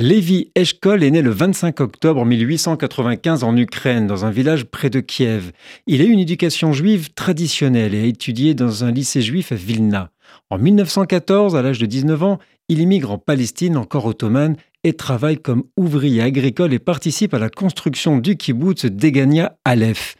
Lévi 0.00 0.52
Eshkol 0.54 1.02
est 1.02 1.10
né 1.10 1.22
le 1.22 1.30
25 1.30 1.80
octobre 1.80 2.24
1895 2.24 3.42
en 3.42 3.56
Ukraine, 3.56 4.06
dans 4.06 4.24
un 4.24 4.30
village 4.30 4.64
près 4.64 4.90
de 4.90 5.00
Kiev. 5.00 5.50
Il 5.88 6.00
a 6.00 6.04
eu 6.04 6.10
une 6.10 6.20
éducation 6.20 6.72
juive 6.72 7.12
traditionnelle 7.14 7.96
et 7.96 8.02
a 8.02 8.06
étudié 8.06 8.54
dans 8.54 8.84
un 8.84 8.92
lycée 8.92 9.22
juif 9.22 9.50
à 9.50 9.56
Vilna. 9.56 10.12
En 10.50 10.58
1914, 10.58 11.56
à 11.56 11.62
l'âge 11.62 11.80
de 11.80 11.86
19 11.86 12.22
ans, 12.22 12.38
il 12.68 12.78
immigre 12.78 13.10
en 13.10 13.18
Palestine, 13.18 13.76
encore 13.76 14.06
ottomane, 14.06 14.54
et 14.84 14.92
travaille 14.92 15.38
comme 15.38 15.64
ouvrier 15.76 16.22
agricole 16.22 16.72
et 16.72 16.78
participe 16.78 17.34
à 17.34 17.40
la 17.40 17.50
construction 17.50 18.18
du 18.18 18.36
kibbutz 18.36 18.86
d'Egania 18.86 19.58
Aleph. 19.64 20.14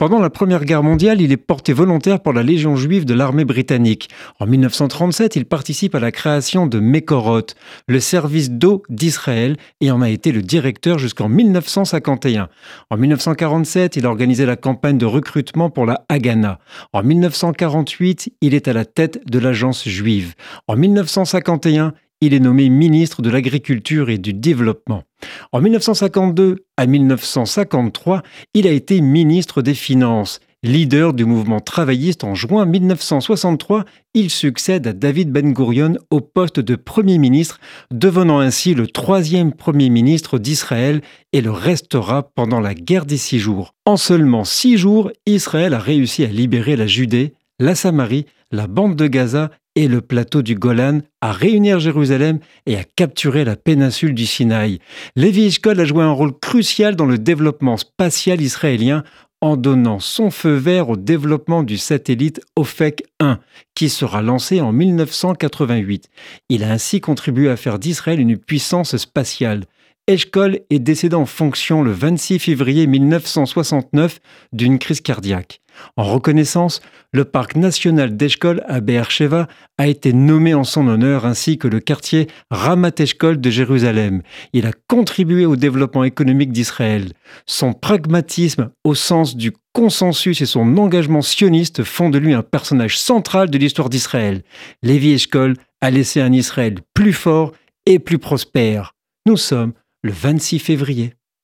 Pendant 0.00 0.18
la 0.18 0.30
Première 0.30 0.64
Guerre 0.64 0.82
mondiale, 0.82 1.20
il 1.20 1.30
est 1.30 1.36
porté 1.36 1.74
volontaire 1.74 2.20
pour 2.20 2.32
la 2.32 2.42
Légion 2.42 2.74
juive 2.74 3.04
de 3.04 3.12
l'armée 3.12 3.44
britannique. 3.44 4.08
En 4.38 4.46
1937, 4.46 5.36
il 5.36 5.44
participe 5.44 5.94
à 5.94 6.00
la 6.00 6.10
création 6.10 6.66
de 6.66 6.80
Mekorot, 6.80 7.48
le 7.86 8.00
service 8.00 8.50
d'eau 8.50 8.82
d'Israël, 8.88 9.58
et 9.82 9.90
en 9.90 10.00
a 10.00 10.08
été 10.08 10.32
le 10.32 10.40
directeur 10.40 10.98
jusqu'en 10.98 11.28
1951. 11.28 12.48
En 12.88 12.96
1947, 12.96 13.96
il 13.96 14.06
a 14.06 14.08
organisé 14.08 14.46
la 14.46 14.56
campagne 14.56 14.96
de 14.96 15.04
recrutement 15.04 15.68
pour 15.68 15.84
la 15.84 16.06
Haganah. 16.08 16.60
En 16.94 17.02
1948, 17.02 18.32
il 18.40 18.54
est 18.54 18.68
à 18.68 18.72
la 18.72 18.86
tête 18.86 19.20
de 19.30 19.38
l'agence 19.38 19.86
juive. 19.86 20.32
En 20.66 20.76
1951, 20.76 21.92
il 22.20 22.34
est 22.34 22.40
nommé 22.40 22.68
ministre 22.68 23.22
de 23.22 23.30
l'Agriculture 23.30 24.10
et 24.10 24.18
du 24.18 24.32
Développement. 24.32 25.04
En 25.52 25.60
1952 25.60 26.64
à 26.76 26.86
1953, 26.86 28.22
il 28.54 28.66
a 28.66 28.72
été 28.72 29.00
ministre 29.00 29.62
des 29.62 29.74
Finances. 29.74 30.40
Leader 30.62 31.14
du 31.14 31.24
mouvement 31.24 31.60
travailliste 31.60 32.22
en 32.22 32.34
juin 32.34 32.66
1963, 32.66 33.86
il 34.12 34.28
succède 34.28 34.86
à 34.86 34.92
David 34.92 35.32
Ben 35.32 35.54
Gurion 35.54 35.94
au 36.10 36.20
poste 36.20 36.60
de 36.60 36.76
Premier 36.76 37.16
ministre, 37.16 37.58
devenant 37.90 38.40
ainsi 38.40 38.74
le 38.74 38.86
troisième 38.86 39.54
Premier 39.54 39.88
ministre 39.88 40.38
d'Israël 40.38 41.00
et 41.32 41.40
le 41.40 41.50
restera 41.50 42.24
pendant 42.34 42.60
la 42.60 42.74
guerre 42.74 43.06
des 43.06 43.16
six 43.16 43.38
jours. 43.38 43.72
En 43.86 43.96
seulement 43.96 44.44
six 44.44 44.76
jours, 44.76 45.10
Israël 45.24 45.72
a 45.72 45.78
réussi 45.78 46.24
à 46.24 46.28
libérer 46.28 46.76
la 46.76 46.86
Judée, 46.86 47.32
la 47.60 47.76
Samarie, 47.76 48.26
la 48.50 48.66
bande 48.66 48.96
de 48.96 49.06
Gaza 49.06 49.50
et 49.76 49.86
le 49.86 50.00
plateau 50.00 50.42
du 50.42 50.56
Golan, 50.56 51.00
à 51.20 51.30
réunir 51.30 51.78
Jérusalem 51.78 52.40
et 52.66 52.76
à 52.76 52.82
capturer 52.82 53.44
la 53.44 53.54
péninsule 53.54 54.14
du 54.14 54.26
Sinaï. 54.26 54.80
Lévi 55.14 55.44
Eshkol 55.44 55.78
a 55.78 55.84
joué 55.84 56.02
un 56.02 56.10
rôle 56.10 56.36
crucial 56.36 56.96
dans 56.96 57.06
le 57.06 57.18
développement 57.18 57.76
spatial 57.76 58.40
israélien 58.40 59.04
en 59.42 59.56
donnant 59.56 60.00
son 60.00 60.30
feu 60.30 60.54
vert 60.54 60.90
au 60.90 60.96
développement 60.96 61.62
du 61.62 61.78
satellite 61.78 62.40
OFEC 62.56 63.04
1, 63.20 63.38
qui 63.74 63.88
sera 63.88 64.22
lancé 64.22 64.60
en 64.60 64.72
1988. 64.72 66.08
Il 66.48 66.64
a 66.64 66.70
ainsi 66.70 67.00
contribué 67.00 67.48
à 67.48 67.56
faire 67.56 67.78
d'Israël 67.78 68.20
une 68.20 68.36
puissance 68.36 68.96
spatiale. 68.96 69.64
Eshkol 70.06 70.60
est 70.70 70.78
décédé 70.80 71.14
en 71.14 71.26
fonction 71.26 71.82
le 71.82 71.92
26 71.92 72.38
février 72.40 72.86
1969 72.86 74.18
d'une 74.52 74.78
crise 74.78 75.00
cardiaque. 75.00 75.60
En 75.96 76.04
reconnaissance, 76.04 76.80
le 77.12 77.24
parc 77.24 77.56
national 77.56 78.16
d'Eshkol 78.16 78.62
à 78.66 78.80
Beersheba 78.80 79.48
a 79.78 79.86
été 79.86 80.12
nommé 80.12 80.54
en 80.54 80.64
son 80.64 80.88
honneur 80.88 81.26
ainsi 81.26 81.58
que 81.58 81.68
le 81.68 81.80
quartier 81.80 82.26
Ramat 82.50 82.92
Eshkol 82.98 83.40
de 83.40 83.50
Jérusalem. 83.50 84.22
Il 84.52 84.66
a 84.66 84.72
contribué 84.88 85.46
au 85.46 85.56
développement 85.56 86.04
économique 86.04 86.52
d'Israël. 86.52 87.12
Son 87.46 87.72
pragmatisme 87.72 88.70
au 88.84 88.94
sens 88.94 89.36
du 89.36 89.52
consensus 89.72 90.40
et 90.40 90.46
son 90.46 90.76
engagement 90.76 91.22
sioniste 91.22 91.84
font 91.84 92.10
de 92.10 92.18
lui 92.18 92.34
un 92.34 92.42
personnage 92.42 92.98
central 92.98 93.50
de 93.50 93.58
l'histoire 93.58 93.88
d'Israël. 93.88 94.42
Lévi 94.82 95.12
Eshkol 95.12 95.54
a 95.80 95.90
laissé 95.90 96.20
un 96.20 96.32
Israël 96.32 96.78
plus 96.94 97.12
fort 97.12 97.52
et 97.86 97.98
plus 97.98 98.18
prospère. 98.18 98.94
Nous 99.26 99.36
sommes 99.36 99.72
le 100.02 100.12
26 100.12 100.58
février. 100.58 101.14